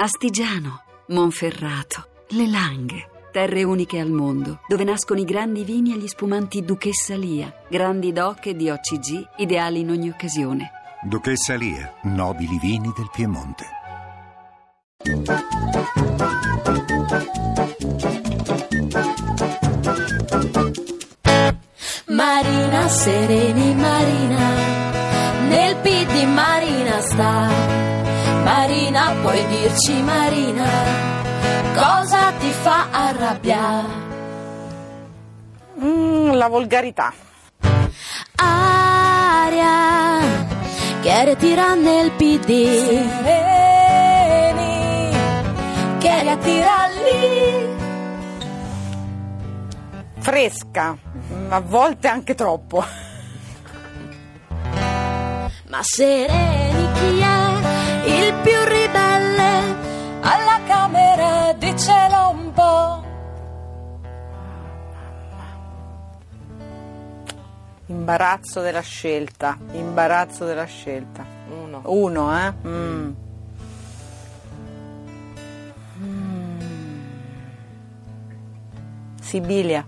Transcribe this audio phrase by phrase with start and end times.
[0.00, 3.08] Astigiano, Monferrato, Le Langhe.
[3.32, 8.12] Terre uniche al mondo, dove nascono i grandi vini e gli spumanti Duchessa Lia, grandi
[8.12, 10.70] doc e di OCG, ideali in ogni occasione.
[11.02, 13.66] Duchessa Lia, nobili vini del Piemonte.
[22.06, 27.57] Marina Sereni Marina, nel PD Marina sta.
[28.78, 30.64] Marina, puoi dirci Marina,
[31.74, 33.88] cosa ti fa arrabbiare?
[35.82, 37.12] Mm, la volgarità.
[38.36, 40.20] Aria,
[41.00, 42.66] che ritira nel PD.
[43.24, 44.70] Sereni,
[45.98, 47.66] che ritira lì.
[50.20, 50.96] Fresca,
[51.48, 52.84] a volte anche troppo.
[55.68, 57.47] Ma sereni chi è
[62.58, 63.06] po'.
[67.86, 71.24] Imbarazzo della scelta, imbarazzo della scelta.
[71.48, 71.82] Uno.
[71.84, 72.52] Uno, eh?
[72.66, 73.12] Mm.
[76.00, 76.60] Mm.
[79.20, 79.86] Sibilia.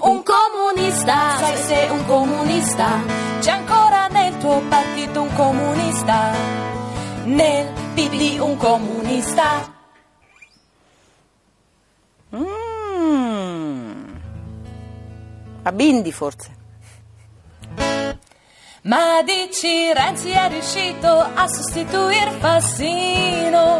[0.00, 3.00] Un comunista, sai se un comunista,
[3.40, 6.32] c'è ancora nel tuo partito un comunista,
[7.24, 9.80] nel PD un comunista.
[15.64, 16.60] A Bindi forse.
[18.84, 23.78] Ma dici Renzi è riuscito a sostituire Fassino,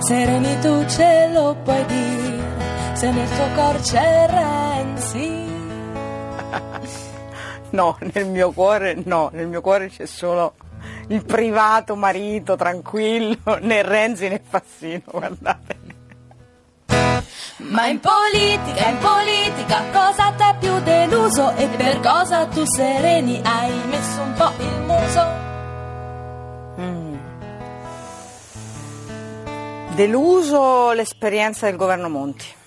[0.00, 5.48] Sereni tu ce lo puoi dire, se nel tuo cuore c'è Renzi.
[7.70, 10.54] No, nel mio cuore no, nel mio cuore c'è solo
[11.10, 15.78] il privato marito tranquillo, né Renzi né Fassino, guardate.
[17.58, 19.19] Ma in politica, in politica,
[21.40, 25.26] deluso e per cosa tu sereni hai messo un po' il muso?
[26.80, 27.16] Mm.
[29.94, 32.58] Deluso l'esperienza del governo Monti.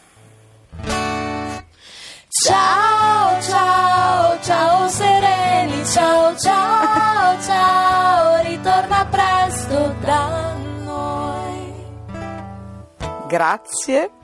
[2.46, 11.74] Ciao, ciao, ciao sereni, ciao, ciao, ciao, ritorna presto da noi.
[13.28, 14.22] Grazie